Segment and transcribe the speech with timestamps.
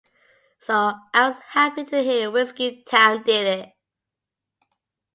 [0.61, 3.73] So I was happy to hear Whiskeytown did it.